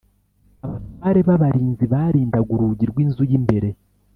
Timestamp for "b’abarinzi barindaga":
1.27-2.49